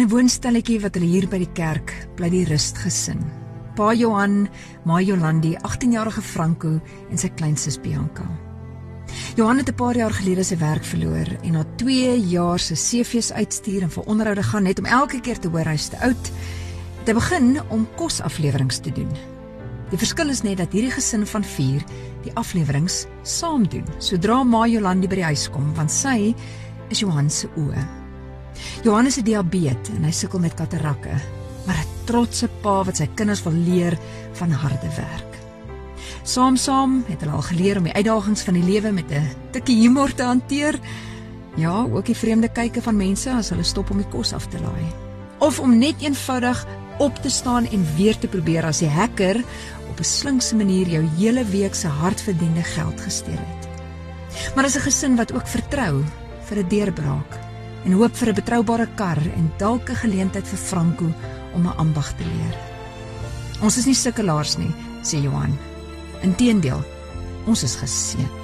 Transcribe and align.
In 0.00 0.06
'n 0.06 0.12
woonstelletjie 0.16 0.78
wat 0.80 0.94
hulle 0.96 1.10
hier 1.12 1.26
by 1.28 1.42
die 1.42 1.52
kerk 1.52 1.90
bly 2.16 2.30
die 2.32 2.46
Rustgesin. 2.48 3.18
Pa 3.76 3.90
Johan, 3.92 4.48
Ma 4.88 4.96
Jolandi, 5.04 5.50
18-jarige 5.60 6.22
Franco 6.24 6.70
en 7.10 7.18
sy 7.20 7.28
kleinsus 7.36 7.76
Bianca. 7.76 8.24
Johan 9.36 9.60
het 9.60 9.68
'n 9.68 9.74
paar 9.76 9.96
jaar 9.96 10.10
gelede 10.10 10.42
sy 10.44 10.56
werk 10.56 10.84
verloor 10.84 11.28
en 11.44 11.52
na 11.52 11.64
2 11.76 12.16
jaar 12.16 12.58
se 12.58 12.74
CV's 12.74 13.32
uitstuur 13.32 13.82
en 13.82 13.90
vir 13.90 14.04
onderhoude 14.04 14.42
gaan 14.42 14.62
net 14.62 14.78
om 14.78 14.86
elke 14.86 15.20
keer 15.20 15.38
te 15.38 15.48
hoor 15.48 15.68
hy's 15.68 15.88
te 15.88 16.00
oud. 16.00 16.32
Hy 17.04 17.12
begin 17.12 17.60
om 17.68 17.86
kosafleweringe 17.96 18.80
te 18.80 18.92
doen. 18.92 19.12
Die 19.90 19.98
verskil 19.98 20.28
is 20.28 20.42
net 20.42 20.56
dat 20.56 20.72
hierdie 20.72 20.96
gesin 20.96 21.26
van 21.26 21.44
4 21.44 21.84
die 22.22 22.32
afleweringe 22.34 23.04
saam 23.22 23.68
doen 23.68 23.84
sodra 23.98 24.44
Ma 24.44 24.66
Jolandi 24.66 25.08
by 25.08 25.14
die 25.14 25.24
huis 25.24 25.50
kom 25.50 25.74
want 25.74 25.90
sy 25.90 26.34
is 26.88 27.00
Johan 27.00 27.30
se 27.30 27.48
oë. 27.56 27.99
Johan 28.82 29.06
'n 29.06 29.24
diabetes 29.24 29.94
en 29.96 30.04
hy 30.04 30.10
sukkel 30.10 30.40
met 30.40 30.54
katarakke, 30.54 31.14
maar 31.66 31.76
'n 31.76 31.88
trotse 32.04 32.48
pa 32.62 32.84
wat 32.84 32.96
sy 32.96 33.08
kinders 33.14 33.42
wil 33.42 33.52
leer 33.52 33.98
van 34.32 34.50
harde 34.50 34.90
werk. 34.96 35.30
Saam 36.22 36.56
saam 36.56 37.04
het 37.08 37.20
hulle 37.20 37.32
al 37.32 37.42
geleer 37.42 37.78
om 37.78 37.86
die 37.88 37.92
uitdagings 37.92 38.42
van 38.42 38.54
die 38.54 38.64
lewe 38.64 38.92
met 38.92 39.10
'n 39.10 39.28
tikkie 39.50 39.80
humor 39.82 40.14
te 40.14 40.22
hanteer. 40.22 40.78
Ja, 41.56 41.86
ook 41.92 42.06
die 42.06 42.16
vreemde 42.16 42.48
kyke 42.48 42.82
van 42.82 42.96
mense 42.96 43.32
as 43.32 43.48
hulle 43.48 43.62
stop 43.62 43.90
om 43.90 43.96
die 43.96 44.08
kos 44.08 44.32
af 44.32 44.46
te 44.46 44.60
laai. 44.60 44.86
Of 45.38 45.60
om 45.60 45.78
net 45.78 45.94
eenvoudig 45.98 46.66
op 46.98 47.16
te 47.16 47.28
staan 47.30 47.66
en 47.66 47.86
weer 47.96 48.18
te 48.18 48.28
probeer 48.28 48.64
as 48.64 48.78
die 48.78 48.88
hacker 48.88 49.44
op 49.88 49.98
'n 49.98 50.04
slinkse 50.04 50.56
manier 50.56 50.88
jou 50.88 51.04
hele 51.16 51.44
week 51.44 51.74
se 51.74 51.88
hardverdiende 51.88 52.62
geld 52.62 53.00
gesteel 53.00 53.38
het. 53.38 53.68
Maar 54.54 54.64
as 54.64 54.76
'n 54.76 54.80
gesin 54.80 55.16
wat 55.16 55.32
ook 55.32 55.46
vertrou 55.46 56.04
vir 56.44 56.58
'n 56.58 56.68
deurbraak 56.68 57.49
en 57.84 57.92
hoop 57.92 58.16
vir 58.16 58.28
'n 58.28 58.34
betroubare 58.34 58.88
kar 58.94 59.18
en 59.36 59.52
dalk 59.58 59.90
'n 59.90 60.02
geleentheid 60.04 60.46
vir 60.48 60.58
Franco 60.58 61.06
om 61.54 61.66
'n 61.66 61.76
ambag 61.76 62.12
te 62.16 62.24
leer. 62.24 62.54
Ons 63.60 63.76
is 63.78 63.86
nie 63.86 63.94
sukkelaars 63.94 64.56
nie, 64.56 64.72
sê 65.02 65.22
Johan. 65.22 65.58
Inteendeel, 66.22 66.84
ons 67.46 67.62
is 67.62 67.76
geseënd. 67.76 68.40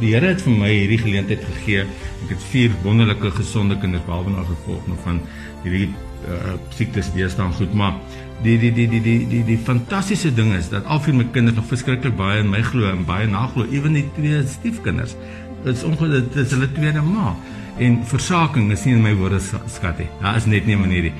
Die 0.00 0.12
Here 0.12 0.26
het 0.26 0.42
vir 0.42 0.52
my 0.52 0.68
hierdie 0.68 0.98
geleentheid 0.98 1.40
gegee. 1.44 1.86
Ek 2.24 2.28
het 2.34 2.42
vier 2.50 2.70
wonderlike 2.82 3.30
gesonde 3.30 3.78
kinders 3.80 4.04
behalwe 4.04 4.30
na 4.30 4.44
gevolg 4.44 4.86
nog 4.86 4.98
van 5.04 5.20
hierdie 5.62 5.88
uh, 6.28 6.56
siektes 6.76 7.08
deesdae 7.14 7.52
goed, 7.56 7.72
maar 7.74 7.94
die 8.42 8.58
die 8.58 8.72
die 8.72 8.88
die 8.88 9.00
die 9.00 9.26
die 9.26 9.44
die 9.44 9.58
fantastiese 9.58 10.34
ding 10.34 10.52
is 10.52 10.68
dat 10.68 10.84
al 10.84 11.00
vier 11.00 11.14
my 11.14 11.24
kinders 11.32 11.56
nog 11.56 11.68
verskriklik 11.70 12.16
baie 12.16 12.40
in 12.40 12.50
my 12.50 12.60
glo 12.62 12.90
en 12.90 13.04
baie 13.08 13.26
naglo, 13.26 13.64
ewen 13.72 13.96
die 13.96 14.04
twee 14.18 14.42
stiefkinders. 14.46 15.16
Dit 15.64 15.76
is 15.76 15.84
ongelukkig 15.88 16.34
dit 16.34 16.44
is 16.44 16.52
hulle 16.52 16.68
tweede 16.72 17.02
ma 17.02 17.32
en 17.78 17.98
versaking 18.04 18.70
is 18.72 18.84
nie 18.84 18.94
in 18.96 19.02
my 19.04 19.14
woorde 19.16 19.40
skat 19.40 19.98
nie. 19.98 20.08
Daar 20.22 20.36
is 20.36 20.46
net 20.46 20.66
nie 20.66 20.76
'n 20.76 20.80
manier 20.80 21.02
nie. 21.02 21.14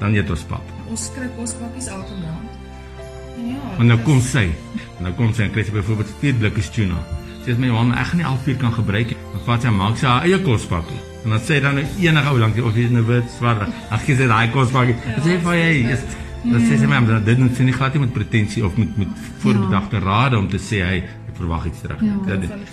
Dan 0.00 0.14
eet 0.14 0.30
ons 0.30 0.42
pap. 0.42 0.62
Ons 0.90 1.04
skryf 1.06 1.30
ons 1.38 1.52
pakkies 1.54 1.86
elke 1.86 2.14
maand. 2.22 2.50
Ja. 3.36 3.78
En 3.78 3.86
nou 3.86 3.98
kom 3.98 4.20
sy. 4.20 4.50
Nou 5.00 5.12
kom 5.12 5.32
sy 5.34 5.42
en 5.42 5.50
kry 5.50 5.64
sy 5.64 5.72
byvoorbeeld 5.72 6.14
vier 6.20 6.34
blikkies 6.34 6.70
tuna. 6.70 6.98
Sy 7.44 7.52
sê 7.52 7.58
my 7.58 7.70
man, 7.70 7.92
ek 7.92 8.06
gaan 8.06 8.16
nie 8.18 8.26
al 8.26 8.38
vier 8.44 8.56
kan 8.56 8.72
gebruik 8.72 9.06
nie. 9.06 9.16
Dan 9.32 9.40
vat 9.46 9.62
sy 9.62 9.70
maak 9.70 9.96
sy 9.96 10.06
haar 10.06 10.24
eie 10.24 10.38
kospakkie. 10.38 11.00
En 11.24 11.30
dan 11.30 11.40
sê 11.40 11.60
dan 11.60 11.74
nou 11.74 11.84
enige 12.00 12.28
ou 12.28 12.38
lank 12.38 12.56
of 12.56 12.76
jy 12.76 12.88
nou 12.90 13.04
wit 13.06 13.30
swart. 13.38 13.68
Ag 13.90 14.04
gee 14.04 14.16
sy 14.16 14.26
daai 14.26 14.50
kospakkie. 14.50 14.96
Sy 15.16 15.20
sê 15.20 15.38
vir 15.38 15.54
jy 15.54 15.92
is 15.92 16.00
Dan 16.42 16.58
sê 16.66 16.74
sy 16.74 16.88
my 16.90 16.98
dan 17.06 17.22
dit 17.22 17.38
moet 17.38 17.54
sy 17.54 17.62
nie 17.68 17.74
glad 17.76 17.94
nie 17.94 18.02
met 18.02 18.14
pretensie 18.16 18.64
of 18.66 18.74
met 18.74 18.96
met 18.98 19.10
voorbedagte 19.44 20.00
ja. 20.00 20.02
rade 20.02 20.38
om 20.40 20.48
te 20.50 20.58
sê 20.58 20.80
hy 20.82 20.96
verwag 21.42 21.66
iets 21.70 21.82
terug. 21.84 22.02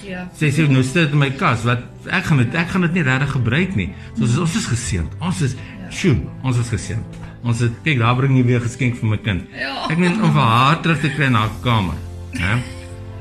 Ja, 0.06 0.26
sy 0.38 0.52
sê 0.54 0.68
nou 0.70 0.84
sit 0.86 1.02
dit 1.04 1.16
in 1.18 1.22
my 1.22 1.32
kas 1.40 1.66
wat 1.68 1.86
ek 2.08 2.30
gaan 2.30 2.44
dit 2.44 2.58
ek 2.60 2.74
gaan 2.74 2.86
dit 2.88 3.00
nie 3.00 3.06
regtig 3.08 3.34
gebruik 3.38 3.76
nie. 3.80 3.90
So 4.16 4.28
ons, 4.28 4.38
ons 4.46 4.58
is 4.62 4.68
geseënd. 4.70 5.20
Ons 5.20 5.44
is 5.48 5.56
sjoe, 5.94 6.18
ons 6.46 6.60
is 6.62 6.72
geseënd. 6.74 7.22
Ons 7.48 7.64
het 7.64 7.78
kyk 7.86 8.02
daar 8.02 8.18
bring 8.20 8.36
jy 8.38 8.44
weer 8.48 8.64
geskenk 8.64 9.00
vir 9.00 9.14
my 9.14 9.20
kind. 9.24 9.48
Ja. 9.56 9.88
Ek 9.90 10.02
net 10.02 10.20
om 10.20 10.34
vir 10.36 10.52
haar 10.54 10.82
terug 10.84 11.02
te 11.06 11.12
kry 11.16 11.32
na 11.32 11.46
haar 11.48 11.56
kamer. 11.64 11.98
Hè? 12.40 12.58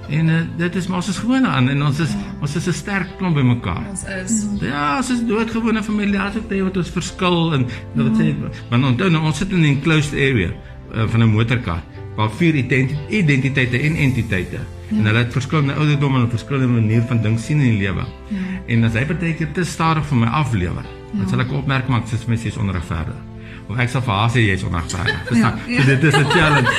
En 0.09 0.31
uh, 0.33 0.41
dit 0.57 0.79
is 0.81 0.87
maar 0.89 1.03
ons 1.03 1.11
is 1.13 1.21
gewoon 1.21 1.47
aan 1.47 1.69
en 1.69 1.85
ons 1.85 1.99
is 2.01 2.15
ons 2.41 2.55
is 2.57 2.67
'n 2.69 2.73
sterk 2.73 3.11
klomp 3.19 3.37
by 3.37 3.45
mekaar. 3.45 3.85
Ons 3.91 4.05
is. 4.05 4.47
Ja, 4.65 4.97
ons 4.97 5.11
is 5.11 5.21
doodgewone 5.27 5.83
familie. 5.83 6.19
As 6.21 6.37
ek 6.37 6.49
wat 6.49 6.77
ons 6.77 6.91
verskil 6.91 7.55
en 7.55 7.67
wat 7.95 8.17
sê 8.17 8.35
want 8.71 8.85
onthou 8.85 9.11
nou 9.11 9.23
ons 9.23 9.37
sit 9.37 9.53
in 9.53 9.61
'n 9.61 9.77
enclosed 9.77 10.15
area 10.15 10.51
uh, 10.95 11.07
van 11.09 11.23
'n 11.23 11.31
motorkar 11.31 11.83
waar 12.19 12.33
vier 12.35 12.57
identiteite 12.59 13.79
en 13.79 13.97
entiteite 13.97 14.59
ja. 14.59 14.97
en 14.97 15.05
hulle 15.07 15.21
het 15.23 15.33
verskillende 15.33 15.77
ouderdomme 15.79 16.25
en 16.25 16.31
verskillende 16.31 16.81
maniere 16.81 17.07
van 17.07 17.23
ding 17.23 17.39
sien 17.41 17.61
in 17.63 17.77
die 17.77 17.79
lewe. 17.87 18.07
Ja. 18.35 18.45
En 18.67 18.85
as 18.89 18.99
hy 18.99 19.05
partykeer 19.07 19.53
te 19.55 19.65
stadig 19.65 20.07
vir 20.11 20.25
my 20.25 20.33
aflewer, 20.41 20.83
ja. 20.83 21.21
dan 21.21 21.31
sal 21.31 21.47
ek 21.47 21.55
opmerk 21.55 21.91
maak 21.93 22.11
dis 22.11 22.27
my 22.27 22.39
sies 22.41 22.59
onregverdig 22.59 23.27
of 23.69 23.79
ek 23.85 23.91
sal 23.93 24.03
vir 24.05 24.15
haar 24.17 24.31
sê 24.33 24.43
jy's 24.43 24.65
onregverdig. 24.65 25.19
Verstaan? 25.29 25.59
Ja, 25.67 25.75
ja. 25.77 25.83
So 25.85 25.89
dit 25.93 26.07
is 26.09 26.17
'n 26.17 26.31
challenge. 26.33 26.71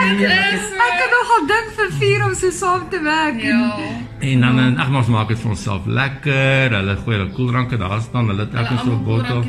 ek, 0.00 0.20
is, 0.54 0.79
kan 1.00 1.12
nogal 1.14 1.46
dink 1.50 1.72
vir 1.78 1.90
vier 2.00 2.24
om 2.26 2.34
so 2.36 2.50
saam 2.54 2.86
te 2.92 3.00
werk. 3.04 3.42
Ja. 3.42 3.68
En 4.30 4.44
dan 4.44 4.58
en 4.64 4.78
ag 4.84 4.90
ons 5.00 5.10
maak 5.12 5.30
dit 5.32 5.40
vir 5.40 5.52
onsself 5.54 5.86
lekker. 6.00 6.74
Hulle 6.76 6.96
gooi 7.04 7.14
hulle 7.16 7.28
koeldranke 7.36 7.78
daar 7.80 8.02
staan. 8.04 8.28
Hulle 8.32 8.46
het 8.46 8.56
elke 8.62 8.76
so 8.82 8.92
'n 8.96 9.04
bottel. 9.04 9.44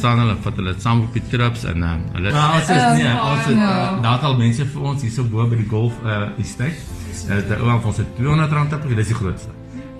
Staan 0.00 0.22
hulle 0.24 0.36
vat 0.44 0.60
hulle 0.60 0.74
saam 0.78 1.00
op 1.06 1.12
die 1.12 1.24
trips 1.30 1.64
en 1.64 1.82
uh, 1.82 1.94
hulle 2.12 2.34
Ja, 2.34 2.44
ons 2.58 2.70
is 2.76 2.86
nie. 2.98 3.08
Ons 3.30 3.44
het 3.46 3.56
uh, 3.56 4.02
daar 4.02 4.28
al 4.30 4.36
mense 4.36 4.66
vir 4.66 4.82
ons 4.92 5.02
hier 5.02 5.10
so 5.10 5.24
bo 5.24 5.48
by 5.48 5.56
die 5.56 5.68
golf 5.70 5.94
uh 6.04 6.28
estate. 6.38 6.76
Uh, 7.28 7.40
die 7.48 7.56
ou 7.56 7.66
van 7.80 7.90
ons 7.92 7.96
het 7.96 8.14
200 8.16 8.52
rand 8.52 8.72
op, 8.72 8.88
dis 8.96 9.06
die 9.06 9.20
grootste. 9.22 9.50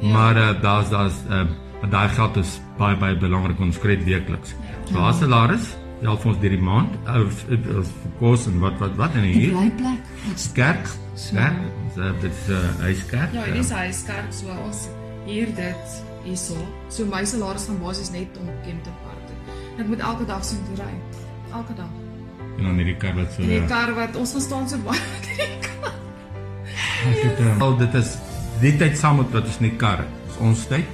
Ja. 0.01 0.13
Maar 0.13 0.37
uh, 0.37 0.63
daar's 0.63 0.91
daar's 0.91 1.25
uh, 1.31 1.45
daai 1.91 2.09
geld 2.09 2.37
is 2.37 2.61
baie 2.79 2.97
baie 2.97 3.17
belangrik 3.17 3.61
ons 3.61 3.79
kry 3.79 3.99
weekliks. 4.05 4.55
So 4.93 4.99
as 4.99 5.19
salaris 5.19 5.73
Ja, 5.73 5.88
vir 6.01 6.31
ons 6.31 6.39
hierdie 6.43 6.63
maand, 6.63 6.95
of 7.11 7.45
of 7.79 7.93
kos 8.21 8.47
en 8.47 8.59
wat 8.63 8.79
wat 8.83 8.95
wat 9.01 9.15
in 9.19 9.27
hier. 9.29 9.55
Die 9.57 9.71
plek. 9.81 10.05
Kerk. 10.55 10.91
Kerk. 11.33 11.63
So 11.95 12.13
dit 12.23 12.31
is 12.33 12.49
'n 12.49 12.53
uh, 12.53 12.83
huiskerk. 12.87 13.33
Ja, 13.33 13.45
dit 13.45 13.65
is 13.65 13.71
'n 13.71 13.75
huiskerk 13.75 14.31
so 14.31 14.47
ons 14.67 14.89
hier 15.27 15.55
dit 15.55 16.03
hierso. 16.25 16.57
So 16.89 17.05
my 17.05 17.25
salaris 17.25 17.67
gaan 17.67 17.79
basies 17.79 18.11
net 18.11 18.29
om 18.41 18.47
Kempton 18.65 18.95
Park. 19.03 19.27
Ek 19.79 19.87
moet 19.87 19.99
elke 19.99 20.25
dag 20.27 20.45
so 20.45 20.57
toe 20.67 20.85
ry. 20.85 20.95
Elke 21.53 21.75
dag. 21.75 21.91
En 22.59 22.65
dan 22.65 22.77
hierdie 22.77 22.97
kar 22.97 23.15
wat 23.15 23.33
so 23.33 23.43
Die 23.43 23.65
kar 23.67 23.95
wat 23.95 24.17
ons 24.17 24.33
gaan 24.33 24.41
staan 24.41 24.69
so 24.69 24.79
baie 24.87 25.01
hierdie 25.01 25.59
kar. 25.67 25.93
Ek 27.09 27.19
het 27.23 27.41
uh, 27.41 27.61
al 27.61 27.77
dit 27.79 27.95
is 27.95 28.17
die 28.61 28.77
tyd 28.77 28.99
saam 28.99 29.17
met 29.17 29.31
wat 29.33 29.45
ons 29.45 29.59
nie 29.59 29.77
kar. 29.77 30.05
Dis 30.27 30.39
ons 30.43 30.67
tyd 30.67 30.87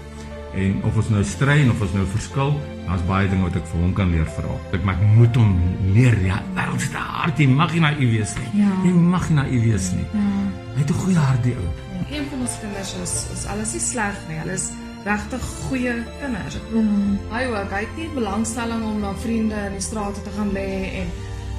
en 0.54 0.84
of 0.86 0.96
ons 1.00 1.10
nou 1.12 1.22
stry 1.26 1.56
en 1.64 1.70
of 1.72 1.80
ons 1.82 1.94
nou 1.96 2.04
verskil, 2.12 2.54
daar's 2.84 3.02
baie 3.08 3.28
dinge 3.30 3.46
wat 3.48 3.56
ek 3.58 3.66
vir 3.70 3.82
hom 3.82 3.94
kan 3.96 4.12
leer 4.14 4.28
vra. 4.36 4.54
Ek 4.76 4.86
maar 4.86 5.00
ek 5.00 5.16
moet 5.16 5.40
hom 5.40 5.54
leer 5.96 6.16
ja, 6.26 6.38
wêreld 6.56 6.84
se 6.84 7.02
hart, 7.08 7.40
jy 7.40 7.48
mag 7.50 7.74
nie 7.74 7.82
naïef 7.84 8.12
wees 8.12 8.36
nie. 8.38 8.50
Ja. 8.62 8.70
Jy 8.84 8.94
mag 9.14 9.28
nie 9.30 9.38
naïef 9.40 9.66
wees 9.66 9.90
nie. 9.96 10.06
Ja. 10.12 10.30
Hy 10.74 10.80
het 10.80 10.90
'n 10.90 11.00
goeie 11.02 11.18
hart 11.18 11.42
die 11.42 11.56
ou. 11.56 11.68
Ja. 11.94 12.06
Een 12.16 12.26
van 12.30 12.40
ons 12.40 12.56
kinders 12.60 12.94
is 13.02 13.14
is 13.34 13.46
alles 13.46 13.72
nie 13.72 13.80
sleg 13.80 14.16
nie. 14.28 14.38
Hulle 14.38 14.52
is 14.52 14.70
regtig 15.04 15.42
goeie 15.68 15.94
kinders. 16.20 16.58
Mm. 16.72 17.18
Hy 17.30 17.44
ook, 17.52 17.70
hy 17.70 17.82
het 17.84 17.96
nie 17.96 18.08
belangstelling 18.14 18.82
om 18.84 19.00
na 19.00 19.12
vriende 19.14 19.58
in 19.66 19.72
die 19.72 19.84
strate 19.84 20.22
te 20.22 20.30
gaan 20.36 20.52
lê 20.52 21.02
en 21.02 21.08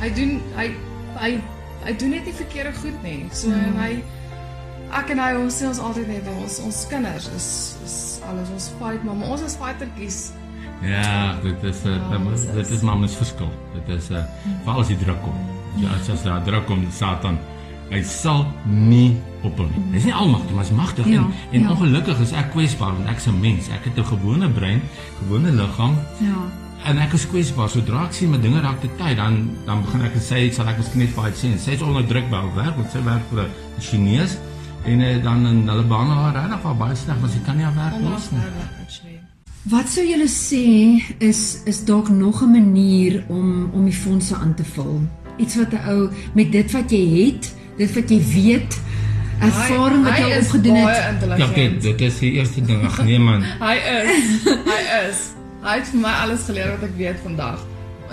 hy 0.01 0.09
doen 0.17 0.41
hy 0.55 0.67
hy 1.19 1.31
hy 1.85 1.93
doen 2.01 2.09
net 2.09 2.25
nie 2.25 2.33
verkeerde 2.33 2.73
goed 2.81 3.03
nie. 3.03 3.25
So 3.31 3.49
mm. 3.49 3.77
hy 3.77 4.03
ek 4.91 5.09
en 5.09 5.19
hy 5.19 5.31
ons 5.35 5.61
sê 5.61 5.67
ons 5.67 5.79
altyd 5.79 6.07
net 6.07 6.27
ons 6.27 6.59
ons 6.65 6.87
kinders 6.91 7.29
is 7.35 7.49
is 7.85 7.97
alles 8.29 8.49
ons 8.49 8.71
fight 8.79 9.03
maar 9.03 9.29
ons 9.29 9.41
is 9.41 9.57
fightertjies. 9.57 10.33
Ja, 10.83 11.35
dit 11.41 11.63
is 11.63 11.83
'n 11.83 11.87
uh, 11.87 12.11
ja, 12.11 12.53
dit 12.53 12.69
is 12.69 12.81
maar 12.81 12.97
mens 12.97 13.15
verskil. 13.15 13.49
Dit 13.73 13.97
is 13.97 14.09
'n 14.09 14.15
uh, 14.15 14.23
veral 14.63 14.79
as 14.79 14.89
jy 14.89 14.97
druk 14.97 15.21
kom. 15.23 15.37
Ja, 15.75 15.89
as 15.99 16.07
jy 16.07 16.15
daar 16.23 16.43
druk 16.43 16.65
kom, 16.65 16.85
Satan 16.91 17.37
hy 17.91 18.01
sal 18.01 18.45
nie 18.65 19.15
op 19.45 19.57
hom. 19.61 19.69
Hy 19.91 19.99
is 19.99 20.07
nie 20.07 20.13
almagtig, 20.13 20.53
maar 20.55 20.65
hy 20.65 20.71
is 20.71 20.77
magtig 20.77 21.07
ja, 21.09 21.21
en 21.21 21.33
en 21.51 21.65
ja. 21.65 21.71
ongelukkig 21.75 22.21
is 22.23 22.33
ek 22.33 22.51
kwesbaar 22.55 22.93
want 22.97 23.09
ek's 23.09 23.27
'n 23.27 23.39
mens. 23.39 23.69
Ek 23.69 23.85
het 23.85 23.97
'n 23.97 24.05
gewone 24.05 24.49
brein, 24.49 24.81
gewone 25.19 25.51
liggaam. 25.51 25.97
Ja. 26.19 26.41
En 26.85 26.97
ek 26.97 27.13
is 27.13 27.27
kwesbaar. 27.27 27.69
Sodra 27.69 28.05
ek 28.05 28.13
sien 28.13 28.29
my 28.29 28.39
dinge 28.39 28.61
raak 28.61 28.81
te 28.81 28.89
tyd, 28.97 29.17
dan 29.17 29.49
dan 29.65 29.81
begin 29.81 30.01
ek 30.01 30.15
sê 30.17 30.51
sal 30.53 30.67
ek 30.67 30.77
miskien 30.77 30.99
net 30.99 31.09
iets 31.09 31.39
sê. 31.43 31.57
Sy 31.57 31.71
is 31.71 31.81
onderdrukbaar 31.81 32.55
werk, 32.55 32.75
want 32.75 32.91
sy 32.91 33.03
werk 33.03 33.23
vir 33.29 33.43
'n 33.43 33.49
Chinese 33.79 34.37
en 34.85 34.99
uh, 35.01 35.23
dan 35.23 35.45
in 35.47 35.67
hulle 35.67 35.83
bane 35.83 36.13
haar 36.13 36.33
regtig 36.33 36.65
al 36.65 36.77
baie 36.77 36.95
sleg 36.95 37.19
want 37.19 37.33
sy 37.33 37.41
kan 37.45 37.57
nie 37.57 37.65
haar 37.65 37.75
werk 37.75 38.01
los 38.03 38.29
nie. 38.31 39.19
Wat 39.65 39.89
sou 39.89 40.03
julle 40.05 40.27
sê 40.29 40.65
is 41.25 41.41
is 41.65 41.83
dalk 41.85 42.09
nog 42.09 42.41
'n 42.43 42.51
manier 42.51 43.23
om 43.27 43.69
om 43.73 43.85
die 43.85 43.99
fondse 44.05 44.35
aan 44.35 44.53
te 44.53 44.63
vul? 44.63 45.01
Iets 45.37 45.55
wat 45.55 45.73
'n 45.73 45.89
ou 45.89 46.09
met 46.33 46.51
dit 46.51 46.71
wat 46.71 46.91
jy 46.91 47.05
het, 47.25 47.53
dit 47.77 47.93
wat 47.93 48.09
jy 48.09 48.21
weet, 48.33 48.79
ervaring 49.39 50.03
wat 50.03 50.17
jy 50.17 50.37
opgedoen 50.37 50.75
het. 50.75 51.37
Ja, 51.37 51.47
dit 51.47 51.81
dit 51.81 52.01
is 52.01 52.19
die 52.19 52.31
eerste 52.31 52.61
ding. 52.61 52.83
Ag 52.83 53.03
nee 53.03 53.19
man. 53.19 53.41
hy 53.67 53.75
is. 53.75 54.43
Hy 54.45 54.81
is. 55.09 55.19
Hy 55.61 55.75
het 55.79 55.87
vir 55.87 55.99
my 55.99 56.13
alles 56.23 56.43
geleer 56.45 56.69
wat 56.69 56.83
ek 56.89 56.97
weet 56.97 57.19
vandag. 57.23 57.65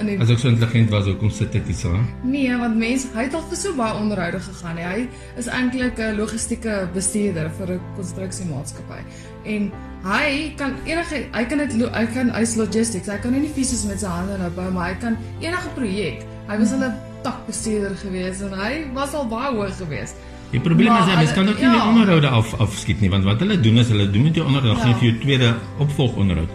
Die, 0.06 0.18
As 0.18 0.30
ek 0.30 0.38
so 0.38 0.48
intelligent 0.48 0.90
was, 0.90 1.04
hoekom 1.06 1.30
sit 1.30 1.54
ek 1.54 1.66
hier 1.66 1.74
so? 1.76 1.90
Nee, 2.24 2.56
want 2.58 2.76
mense, 2.80 3.08
hy 3.14 3.22
het 3.26 3.34
al 3.34 3.42
vir 3.50 3.56
so 3.60 3.74
baie 3.76 3.94
onderhoude 4.00 4.40
gegaan. 4.40 4.76
Hy 4.78 5.06
is 5.38 5.46
eintlik 5.46 5.98
'n 5.98 6.16
logistieke 6.16 6.88
bestuurder 6.94 7.50
vir 7.58 7.74
'n 7.76 7.80
konstruksiemaatskappy. 7.96 9.00
En 9.44 9.70
hy 10.04 10.52
kan 10.56 10.74
enige 10.86 11.26
hy 11.32 11.44
kan 11.44 11.58
dit 11.58 11.72
hy 11.92 12.06
kan 12.14 12.30
hy's 12.34 12.56
logistics. 12.56 13.06
Hy 13.08 13.18
kan 13.22 13.32
nie 13.32 13.48
fisies 13.54 13.84
met 13.84 14.00
sy 14.00 14.06
hande 14.06 14.38
nou 14.38 14.50
bou, 14.50 14.70
maar 14.72 14.88
hy 14.92 14.98
kan 15.00 15.16
enige 15.40 15.68
projek. 15.76 16.24
Hy 16.48 16.58
was 16.58 16.70
hulle 16.70 16.92
takbestuurder 17.22 17.94
gewees 17.96 18.40
en 18.42 18.52
hy 18.58 18.84
was 18.94 19.14
al 19.14 19.28
baie 19.28 19.52
hoog 19.54 19.76
geweest. 19.78 20.16
Die 20.52 20.60
probleem 20.60 20.88
Maar 20.92 21.00
is 21.00 21.06
dat 21.06 21.16
mens 21.16 21.30
hulle- 21.30 21.44
kan 21.44 21.48
ook 21.54 21.60
nie 21.60 21.64
ja. 21.64 21.72
die 21.72 21.88
onderhoude 21.88 22.28
af 22.28 22.54
afskiet 22.60 23.00
nie 23.00 23.08
want 23.10 23.24
wat 23.24 23.40
hulle 23.40 23.60
doen 23.60 23.78
is 23.78 23.88
hulle 23.88 24.10
doen 24.10 24.22
met 24.22 24.34
jou 24.34 24.46
onderhoud 24.46 24.76
Ja. 24.78 24.84
gee 24.84 24.94
vir 24.94 25.02
jou 25.10 25.18
tweede 25.20 25.54
opvolgonderhoud. 25.78 26.48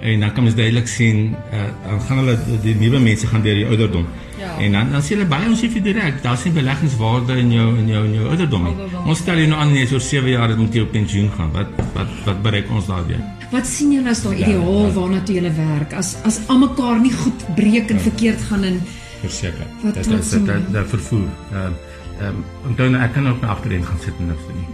En 0.00 0.20
dan 0.20 0.32
kan 0.32 0.42
mens 0.42 0.54
duidelik 0.54 0.86
sien 0.88 1.34
uh, 1.52 1.62
dan 1.88 2.00
gaan 2.00 2.18
hulle 2.22 2.36
die 2.62 2.74
nuwe 2.78 3.00
mense 3.02 3.26
gaan 3.26 3.42
deur 3.42 3.54
die 3.54 3.66
ouderdom. 3.66 4.04
Ja. 4.38 4.52
En 4.62 4.72
dan 4.72 4.92
dan 4.92 5.02
sê 5.02 5.16
hulle 5.16 5.26
baie 5.26 5.48
ons 5.50 5.58
sê 5.58 5.70
vir 5.72 5.82
direk, 5.82 6.20
daar's 6.22 6.44
nie 6.46 6.52
beleggingswaarde 6.54 7.38
in 7.42 7.50
jou 7.52 7.66
in 7.78 7.88
jou 7.90 8.04
in 8.06 8.14
jou 8.14 8.28
ouderdom 8.28 8.68
nie. 8.68 8.74
Ouderdom. 8.76 9.08
Ons 9.10 9.24
stel 9.24 9.42
jou 9.42 9.48
nou 9.50 9.58
aan 9.58 9.74
is 9.80 9.92
oor 9.92 10.04
7 10.06 10.30
jaar 10.30 10.54
moet 10.60 10.78
jy 10.78 10.84
op 10.86 10.94
pensioen 10.94 11.32
gaan. 11.34 11.50
Wat 11.56 11.82
wat 11.96 12.14
wat 12.28 12.42
bereik 12.46 12.70
ons 12.70 12.86
daardeur? 12.86 13.26
Wat 13.50 13.66
sien 13.66 13.92
julle 13.96 14.14
as 14.14 14.22
daai 14.22 14.36
ideaal 14.38 14.94
waarna 14.94 15.20
toe 15.26 15.34
julle 15.40 15.52
werk? 15.58 15.98
As 15.98 16.14
as 16.28 16.40
almekaar 16.46 17.02
nie 17.02 17.12
goed 17.12 17.46
breek 17.58 17.90
en 17.90 18.00
verkeerd 18.06 18.48
gaan 18.50 18.70
en 18.70 18.80
Verseker. 19.18 19.66
Dit 19.82 19.96
is 20.06 20.30
dit 20.30 20.46
dat 20.72 20.88
vervoer. 20.88 21.30
Ehm 21.52 21.72
ehm 22.18 22.42
onthou 22.66 22.88
nou 22.90 23.02
ek 23.02 23.12
kan 23.14 23.28
ook 23.28 23.40
my 23.42 23.48
agterend 23.48 23.86
gaan 23.86 23.98
sit 24.02 24.14
en 24.18 24.30
niks 24.30 24.46
doen 24.46 24.56
nie. 24.58 24.68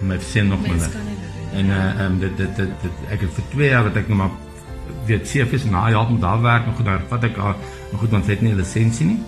En 0.00 0.06
my 0.06 0.18
sien 0.20 0.48
nog 0.48 0.62
doen. 0.64 0.80
En 1.52 1.66
uh 1.66 2.04
um, 2.04 2.18
dit, 2.20 2.36
dit 2.36 2.56
dit 2.56 2.68
dit 2.82 3.06
ek 3.10 3.24
het 3.24 3.32
vir 3.38 3.48
2 3.54 3.68
jaar 3.68 3.88
wat 3.88 3.96
ek 3.96 4.08
nou 4.08 4.18
maar 4.20 4.34
weet 5.06 5.34
en 5.64 5.74
hy 5.74 5.90
help 5.90 6.10
met 6.10 6.20
daar 6.20 6.42
werk 6.42 6.66
en 6.66 6.74
goed 6.74 6.84
daar 6.86 7.02
vat 7.08 7.24
ek 7.24 7.36
haar 7.36 7.56
maar 7.92 8.00
goed 8.00 8.10
want 8.10 8.24
sy 8.24 8.30
het 8.30 8.42
nie 8.42 8.52
'n 8.52 8.56
lisensie 8.56 9.06
nie. 9.06 9.18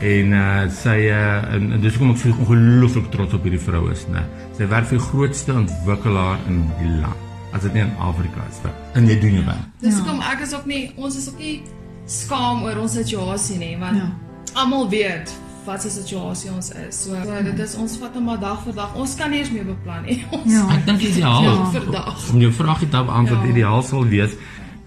En 0.00 0.32
uh 0.32 0.68
sy 0.70 1.08
uh 1.08 1.54
en, 1.54 1.72
en 1.72 1.80
dis 1.80 1.94
hoekom 1.94 2.10
ek 2.14 2.18
so 2.18 2.28
ongelooflik 2.28 3.10
trots 3.10 3.34
op 3.34 3.42
hierdie 3.42 3.60
vrou 3.60 3.90
is, 3.90 4.06
né. 4.12 4.22
Sy 4.56 4.66
werk 4.68 4.86
vir 4.86 4.98
die 4.98 5.06
grootste 5.06 5.52
ontwikkelaar 5.54 6.38
in 6.48 6.70
die 6.80 6.90
land. 7.00 7.16
As 7.52 7.62
dit 7.62 7.72
nie 7.72 7.82
in 7.82 7.92
Afrika 7.98 8.40
is 8.50 8.58
vir 8.62 8.70
en 8.94 9.06
jy 9.08 9.20
doen 9.20 9.32
jou 9.32 9.44
werk. 9.44 9.64
Dis 9.80 9.94
Ja. 9.94 10.00
hoekom 10.02 10.20
ek 10.20 10.40
is 10.40 10.54
ook 10.54 10.66
nie 10.66 10.92
ons 10.96 11.16
is 11.16 11.28
ook 11.28 11.38
nie 11.38 11.62
skaam 12.06 12.62
oor 12.62 12.76
ons 12.78 12.92
situasie 12.92 13.58
nie, 13.58 13.76
want 13.78 13.96
Ja. 13.96 14.12
almal 14.54 14.88
weet 14.90 15.32
wat 15.66 15.82
se 15.82 15.90
situasie 15.90 16.50
ons 16.52 16.70
is. 16.88 17.02
So, 17.02 17.10
so 17.24 17.42
dit 17.42 17.58
is 17.58 17.74
ons 17.74 17.96
vat 17.96 18.14
hom 18.14 18.24
maar 18.24 18.38
dag 18.38 18.62
vir 18.64 18.72
dag. 18.74 18.94
Ons 18.94 19.14
kan 19.16 19.30
nie 19.30 19.38
eens 19.40 19.50
meer 19.50 19.64
beplan 19.64 20.04
nie. 20.04 20.24
Ons 20.30 20.52
ja. 20.52 20.68
Ek 20.76 20.86
dink 20.86 21.00
ideaal 21.00 21.42
Ja. 21.42 21.64
vir 21.72 21.90
dag. 21.92 22.30
om 22.32 22.40
jou 22.40 22.52
vraagie 22.52 22.88
te 22.88 23.02
beantwoord 23.04 23.42
Ja. 23.42 23.48
ideaal 23.50 23.82
sal 23.82 24.04
wees 24.06 24.30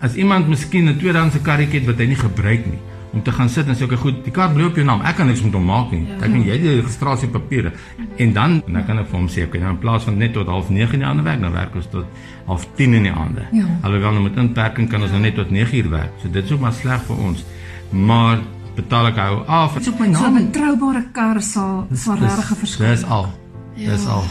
as 0.02 0.16
iemand 0.16 0.48
miskien 0.48 0.88
'n 0.90 0.98
tweedehandse 0.98 1.40
karretjie 1.42 1.80
het 1.80 1.88
wat 1.88 1.98
hy 1.98 2.06
nie 2.06 2.16
gebruik 2.16 2.66
nie 2.66 2.80
om 3.14 3.24
te 3.24 3.32
gaan 3.32 3.50
sit 3.50 3.68
en 3.68 3.76
sê 3.76 3.84
okay 3.84 3.98
goed 3.98 4.24
die 4.24 4.32
kar 4.32 4.54
bly 4.54 4.64
op 4.66 4.76
jou 4.76 4.86
naam. 4.86 5.02
Ek 5.02 5.16
kan 5.16 5.28
niks 5.28 5.42
met 5.42 5.54
hom 5.54 5.66
maak 5.66 5.92
nie. 5.92 6.06
Ek 6.12 6.20
kan 6.20 6.44
jy 6.46 6.58
die 6.62 6.76
registrasiepapiere 6.82 7.72
en 8.18 8.34
dan 8.34 8.62
dan 8.68 8.86
kan 8.86 9.00
ek 9.00 9.08
vir 9.10 9.18
hom 9.20 9.28
sê 9.28 9.44
okay 9.48 9.60
nou 9.62 9.70
in 9.72 9.80
plaas 9.80 10.04
van 10.04 10.18
net 10.18 10.34
tot 10.34 10.48
09:30 10.48 10.94
in 10.94 11.00
die 11.00 11.06
ander 11.08 11.24
werk 11.24 11.42
dan 11.42 11.52
werk 11.52 11.76
ons 11.76 11.88
tot 11.90 12.06
10:30 12.48 12.94
in 12.96 13.04
die 13.04 13.12
aande. 13.12 13.42
Ja. 13.52 13.66
alhoewel 13.82 14.12
nou 14.12 14.24
met 14.24 14.36
inperking 14.38 14.90
kan 14.90 15.02
ons 15.02 15.12
nou 15.12 15.22
net 15.22 15.36
tot 15.36 15.50
9:00 15.50 15.90
werk. 15.90 16.12
So 16.22 16.30
dit 16.32 16.44
is 16.46 16.52
ook 16.52 16.60
maar 16.60 16.74
sleg 16.74 17.02
vir 17.02 17.16
ons. 17.18 17.44
Maar 17.92 18.38
betaal 18.76 19.08
ek 19.08 19.16
hou 19.18 19.44
af. 19.48 19.74
Dit 19.74 19.82
is 19.82 19.88
op 19.94 20.00
my 20.00 20.14
So 20.14 20.26
'n 20.26 20.34
naam 20.34 20.46
betroubare 20.46 21.04
kar 21.12 21.42
sal 21.42 21.88
sal 21.94 22.16
regtig 22.18 22.52
'n 22.52 22.56
verskil. 22.56 22.86
dis 22.86 23.04
al. 23.04 23.28
Dis 23.76 24.04
Ja. 24.04 24.10
al. 24.10 24.24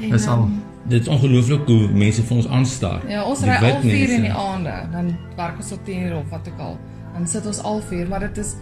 En, 0.00 0.10
dis 0.10 0.26
al. 0.26 0.38
ehm, 0.38 0.50
dit 0.88 1.00
is 1.02 1.08
ongelooflik 1.08 1.66
hoe 1.66 1.88
mense 1.92 2.22
vir 2.22 2.36
ons 2.36 2.46
aanstaar 2.48 3.00
Ja, 3.10 3.24
ons 3.26 3.40
ry 3.42 3.56
al 3.58 3.80
4 3.82 4.10
in 4.18 4.22
die 4.28 4.32
aande, 4.32 4.74
dan 4.92 5.16
werk 5.36 5.56
ons 5.58 5.68
tot 5.74 5.84
10 5.84 6.02
uur 6.06 6.16
of 6.16 6.28
wat 6.30 6.48
ook 6.52 6.60
al. 6.60 6.78
Dan 7.16 7.26
sit 7.26 7.46
ons 7.46 7.58
al 7.62 7.82
4, 7.88 8.06
maar 8.08 8.20
dit 8.20 8.38
is 8.38 8.54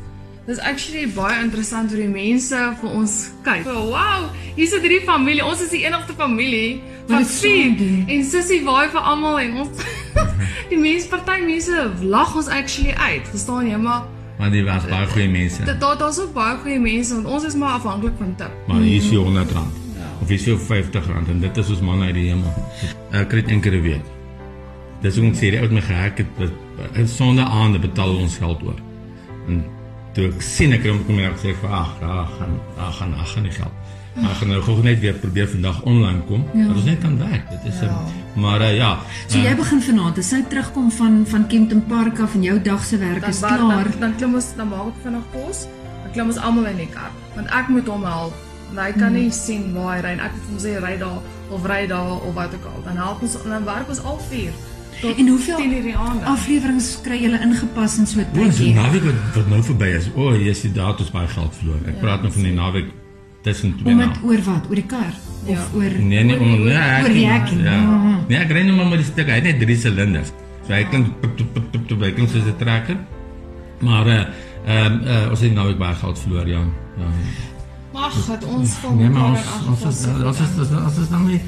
dis 0.46 0.58
actually 0.60 1.06
baie 1.16 1.36
interessant 1.42 1.88
hoe 1.90 1.98
die 2.00 2.08
mense 2.08 2.56
vir 2.80 2.90
ons 2.90 3.12
kyk. 3.42 3.62
So, 3.64 3.84
wow, 3.92 4.26
hier 4.56 4.66
sit 4.68 4.82
hierdie 4.84 5.00
familie. 5.06 5.44
Ons 5.44 5.62
is 5.64 5.70
die 5.72 5.84
enigste 5.86 6.12
familie 6.18 6.80
van 7.08 7.18
dit 7.24 7.30
saam 7.32 7.76
4 7.76 7.76
doen. 7.78 8.02
en 8.08 8.24
sussie 8.24 8.60
waai 8.64 8.88
vir 8.92 9.00
almal 9.12 9.38
en 9.40 9.56
ons 9.64 9.84
die 10.72 10.78
mense 10.80 11.08
party 11.08 11.38
mense 11.44 11.86
lag 12.02 12.34
ons 12.36 12.48
actually 12.48 12.92
uit. 12.92 13.28
Verstaan 13.32 13.68
jy, 13.68 13.76
maar 13.76 14.04
Maar 14.38 14.50
die 14.50 14.64
was 14.66 14.84
baie 14.90 15.06
goeie 15.06 15.28
mense. 15.30 15.64
dit 15.64 15.80
daar 15.80 15.96
daar's 15.98 16.18
ook 16.20 16.32
baie 16.34 16.56
goeie 16.64 16.80
mense 16.80 17.14
want 17.14 17.26
ons 17.26 17.44
is 17.44 17.54
maar 17.54 17.76
afhanklik 17.78 18.12
van 18.18 18.34
tip. 18.36 18.50
Maar 18.66 18.80
hier 18.80 18.96
is 19.00 19.06
vir 19.12 19.18
100 19.18 19.52
rand. 19.52 19.83
Of 20.24 20.30
hier 20.32 20.38
is 20.38 20.44
vir 20.48 20.60
50 20.80 21.06
rand 21.12 21.28
en 21.28 21.40
dit 21.42 21.58
is 21.60 21.70
ons 21.74 21.80
man 21.84 22.00
uit 22.02 22.14
die 22.16 22.30
hemel. 22.30 22.52
Ek 23.12 23.26
kry 23.28 23.42
dit 23.42 23.50
een 23.52 23.60
keer 23.60 23.74
'n 23.76 23.82
week. 23.84 24.04
Dis 25.02 25.18
hoe 25.20 25.26
ek 25.28 25.34
sê, 25.36 25.50
die 25.52 25.58
ou 25.60 25.66
het 25.66 25.72
my 25.76 25.80
gehek 25.84 26.18
het 26.18 26.30
dat 26.38 26.96
in 26.96 27.08
sonde 27.08 27.42
aande 27.44 27.78
betaal 27.78 28.16
ons 28.16 28.36
geld 28.40 28.62
oor. 28.62 28.78
En 29.48 29.64
toe 30.14 30.24
ek 30.30 30.40
sien 30.42 30.72
ek 30.72 30.86
hom 30.86 31.04
kom 31.04 31.18
ek 31.18 31.36
sê 31.36 31.52
vir 31.60 31.70
ag, 31.70 31.90
daar 32.00 32.26
gaan 32.38 32.56
daar 32.76 32.92
gaan 32.92 33.42
die 33.42 33.52
geld. 33.52 33.72
Maar 34.14 34.30
ek 34.30 34.36
gaan 34.36 34.48
nou 34.48 34.62
gou 34.62 34.82
net 34.82 35.00
weer 35.00 35.12
probeer 35.12 35.48
vandag 35.48 35.82
online 35.82 36.20
kom. 36.26 36.44
Ja. 36.54 36.66
Dat 36.68 36.76
ons 36.76 36.84
net 36.84 37.00
kan 37.00 37.18
werk. 37.18 37.50
Dit 37.50 37.72
is 37.72 37.80
'n 37.80 37.84
Ja. 37.84 38.06
maar 38.34 38.60
uh, 38.60 38.76
ja. 38.76 38.98
So 39.28 39.38
jy 39.38 39.54
begin 39.56 39.82
vanaand, 39.82 40.18
as 40.18 40.28
sy 40.28 40.42
terugkom 40.48 40.90
van 40.90 41.26
van 41.26 41.46
Kempton 41.46 41.84
Park 41.86 42.18
af 42.20 42.34
en 42.34 42.42
jou 42.42 42.62
dag 42.62 42.84
se 42.84 42.96
werk 42.98 43.20
dan 43.20 43.30
is 43.30 43.38
klaar. 43.40 43.58
Dan, 43.90 44.00
dan 44.00 44.16
klim 44.16 44.34
ons 44.34 44.56
dan 44.56 44.68
maak 44.68 44.86
ek 44.86 45.02
vinnig 45.02 45.24
kos. 45.32 45.66
Dan 46.02 46.12
klim 46.12 46.26
ons 46.26 46.36
almal 46.38 46.66
in 46.66 46.76
die 46.76 46.88
kar 46.88 47.10
want 47.34 47.50
ek 47.50 47.68
moet 47.68 47.86
hom 47.86 48.04
help. 48.04 48.43
Hy 48.74 48.92
kan 48.92 49.12
nie 49.12 49.30
sien 49.30 49.72
waar 49.74 49.94
hy 49.96 50.00
ry 50.02 50.10
en 50.16 50.20
ek 50.20 50.32
moet 50.34 50.46
hom 50.50 50.58
sê 50.58 50.72
ry 50.82 50.96
daar 50.98 51.20
of 51.50 51.66
ry 51.66 51.86
daar 51.86 52.10
of 52.26 52.34
wat 52.34 52.54
ook 52.54 52.64
al. 52.74 52.82
Dan 52.84 52.96
help 52.96 53.22
ons 53.22 53.36
dan 53.44 53.64
werk 53.64 53.88
ons 53.88 54.02
al 54.04 54.18
vier 54.30 54.52
tot 55.00 55.18
En 55.18 55.28
hoeveel 55.28 55.56
10 55.56 55.72
uur 55.76 55.82
die 55.82 55.96
aand. 55.96 56.22
afleweringe 56.24 56.82
kry 57.02 57.16
julle 57.22 57.38
ingepas 57.40 57.98
in 57.98 58.06
so 58.06 58.20
'n 58.20 58.26
Ons 58.38 58.56
tydjie? 58.56 58.74
naweek 58.74 59.02
wat, 59.04 59.14
wat 59.34 59.48
nou 59.48 59.62
verby 59.62 59.84
is. 59.98 60.06
O, 60.14 60.28
oh, 60.28 60.36
jy's 60.36 60.60
die 60.62 60.72
datus 60.72 61.10
baie 61.10 61.26
geld 61.28 61.54
verloor. 61.56 61.80
Ek 61.86 62.00
praat 62.00 62.22
nou 62.22 62.32
van 62.32 62.42
die 62.42 62.52
naweek 62.52 62.86
tussen 63.42 63.74
twee 63.78 63.94
na. 63.94 64.06
dit 64.06 64.22
oor 64.24 64.40
wat? 64.42 64.64
Oor 64.68 64.74
die 64.74 64.86
kar 64.86 65.12
of 65.46 65.50
Ja. 65.50 65.60
oor 65.74 65.90
Nee 65.98 66.24
nee, 66.24 66.38
om 66.40 66.64
nee, 66.64 66.72
ek- 66.74 67.02
Oor 67.04 67.12
die 67.12 67.26
hekking, 67.26 67.62
Ja. 67.62 67.72
ja. 67.72 68.18
Nee, 68.28 68.38
ek 68.38 68.50
ry 68.50 68.62
nou 68.62 68.76
maar 68.76 68.86
met 68.86 68.98
die 68.98 69.06
stuk. 69.06 69.26
Hy 69.26 69.34
het 69.34 69.44
net 69.44 69.60
3 69.60 69.76
silinders. 69.76 70.32
So 70.66 70.72
hy 70.72 70.84
klink 70.84 71.20
pip 71.20 71.36
pip 71.36 71.70
pip 71.70 71.86
pip, 71.86 72.00
hy 72.00 72.10
klink 72.12 72.28
soos 72.30 72.42
'n 72.46 72.56
trekker. 72.58 72.96
Maar 73.80 74.06
eh 74.08 74.24
ehm 74.66 75.00
uh, 75.04 75.30
ons 75.30 75.40
het 75.40 75.52
nou 75.54 75.74
baie 75.74 75.94
geld 75.94 76.18
verloor, 76.18 76.46
ja. 76.48 76.60
Ja. 76.96 77.04
Maar 77.94 78.10
God, 78.10 78.44
ons 78.50 78.72
vol 78.82 78.94
Nee, 78.98 79.08
maar 79.08 79.30
mekaar 79.36 79.54
ons 79.54 79.54
in 79.54 79.66
elk 79.66 79.68
ons 79.70 79.78
geval 79.78 79.92
is 79.92 80.00
so 80.02 80.10
goed 80.10 80.24
ons 80.26 80.40
is 80.40 80.70
aan. 80.72 80.84
ons 80.84 80.96
is, 80.96 81.02
is 81.04 81.08
dan 81.14 81.26
nie 81.30 81.40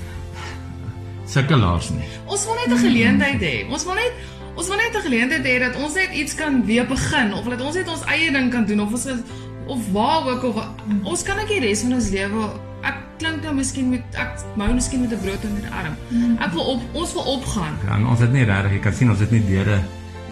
sukkelaars 1.27 1.89
nie. 1.97 2.07
Ons 2.31 2.45
wil 2.47 2.55
net 2.61 2.71
'n 2.75 2.83
geleentheid 2.87 3.41
hê. 3.43 3.55
Ons 3.71 3.85
wil 3.85 3.95
net 3.95 4.13
ons 4.57 4.69
wil 4.69 4.77
net 4.77 4.95
'n 4.97 5.03
geleentheid 5.09 5.45
hê 5.45 5.57
dat 5.61 5.75
ons 5.83 5.95
net 5.95 6.11
iets 6.15 6.35
kan 6.35 6.63
weer 6.65 6.87
begin 6.87 7.35
of 7.35 7.45
dat 7.49 7.61
ons 7.61 7.75
net 7.75 7.89
ons 7.89 8.05
eie 8.07 8.31
ding 8.33 8.51
kan 8.51 8.65
doen 8.65 8.81
of 8.81 8.93
ons 8.93 9.07
is, 9.07 9.21
of 9.67 9.79
waar 9.93 10.23
ook 10.29 10.43
of 10.45 10.57
ons 11.03 11.23
kan 11.23 11.37
net 11.37 11.49
die 11.49 11.61
res 11.61 11.81
van 11.83 11.93
ons 11.93 12.09
lewe 12.11 12.49
ek 12.83 12.95
klink 13.19 13.43
nou 13.43 13.55
miskien 13.55 13.91
met 13.91 14.03
ek 14.15 14.39
mou 14.57 14.73
miskien 14.75 15.01
met 15.01 15.11
'n 15.13 15.19
brood 15.21 15.45
onder 15.45 15.63
die 15.67 15.75
arm. 15.81 15.95
Ek 16.41 16.53
wil 16.53 16.63
op 16.65 16.81
ons 16.93 17.13
wil 17.13 17.23
opgaan. 17.23 17.75
Ja, 17.87 17.95
en 17.97 18.07
ons 18.07 18.21
het 18.21 18.33
nie 18.33 18.45
regtig, 18.45 18.73
jy 18.73 18.79
kan 18.79 18.93
sien 18.93 19.11
ons 19.11 19.19
het 19.21 19.31
nie 19.31 19.45
deure 19.47 19.81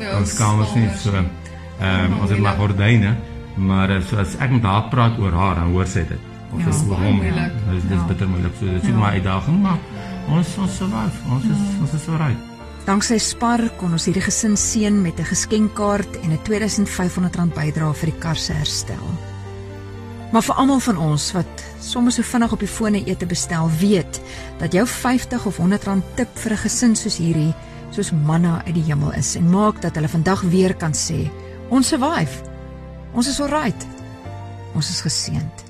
Ja, 0.01 0.19
ons 0.19 0.35
kamers 0.35 0.75
nie 0.75 0.85
kamers. 0.87 1.03
so. 1.03 1.11
Ehm 1.81 2.13
um, 2.13 2.21
ons 2.21 2.31
het 2.31 2.39
maar 2.39 2.57
gordyne, 2.57 3.17
maar 3.57 3.91
eh, 3.91 4.01
so 4.09 4.17
as 4.17 4.37
ek 4.37 4.51
met 4.51 4.63
haar 4.63 4.89
praat 4.91 5.19
oor 5.19 5.33
haar, 5.33 5.55
dan 5.55 5.73
hoor 5.73 5.87
sy 5.87 6.05
dit. 6.09 6.19
Of 6.53 6.61
Ja, 6.61 6.69
is 6.69 6.83
oor 6.89 6.97
hom. 6.97 7.17
moeilik. 7.17 7.53
Dis 7.73 7.83
dis 7.83 7.99
Ja. 7.99 8.05
bitter 8.07 8.29
moeilik. 8.29 8.53
So 8.61 8.67
dis 8.67 8.87
Ja. 8.89 8.95
maar 8.95 9.13
uitdaging, 9.13 9.63
maar 9.63 9.79
ons 10.29 10.57
ons 10.59 10.77
survive. 10.77 11.17
Ons 11.31 11.45
is 11.45 11.59
ons 11.81 11.93
is 11.93 12.09
alright. 12.09 12.39
Danksy 12.85 13.19
Spar 13.19 13.61
kon 13.79 13.93
ons 13.93 14.05
hierdie 14.05 14.23
gesin 14.23 14.57
seën 14.57 15.03
met 15.03 15.19
'n 15.19 15.25
geskenkkaart 15.25 16.21
en 16.23 16.31
'n 16.33 16.39
R2500 16.45 17.55
bydrae 17.55 17.95
vir 17.95 18.11
die 18.11 18.19
kar 18.19 18.37
se 18.37 18.53
herstel. 18.53 19.07
Maar 20.33 20.43
vir 20.43 20.55
almal 20.55 20.81
van 20.81 20.97
ons 20.97 21.33
wat 21.33 21.65
soms 21.81 22.15
so 22.15 22.23
vinnig 22.23 22.53
op 22.53 22.59
die 22.59 22.69
fone 22.69 23.05
ete 23.07 23.27
bestel, 23.27 23.71
weet 23.81 24.21
dat 24.59 24.73
jou 24.73 24.87
50 24.87 25.47
of 25.47 25.57
100 25.57 25.85
rand 25.85 26.05
tip 26.17 26.29
vir 26.39 26.53
'n 26.53 26.57
gesin 26.59 26.97
soos 26.97 27.17
hierdie 27.19 27.55
soos 27.91 28.11
manna 28.13 28.63
uit 28.67 28.75
die 28.75 28.83
hemel 28.83 29.13
is 29.13 29.37
en 29.37 29.51
maak 29.51 29.81
dat 29.81 29.95
hulle 29.95 30.09
vandag 30.09 30.41
weer 30.43 30.75
kan 30.75 30.93
sê, 30.93 31.31
ons 31.71 31.89
survive. 31.89 32.43
Ons 33.15 33.29
is 33.31 33.41
alright. 33.41 33.87
Ons 34.75 34.91
is 34.91 35.01
geseënd. 35.07 35.64